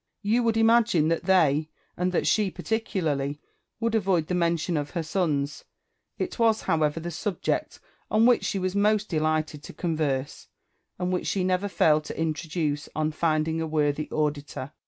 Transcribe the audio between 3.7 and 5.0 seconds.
would avoid the mention of